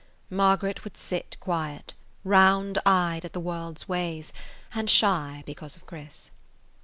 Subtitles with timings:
[0.31, 1.93] Margaret would sit quiet,
[2.23, 4.33] round eyed at the world's ways,
[4.73, 6.31] and shy because of Chris.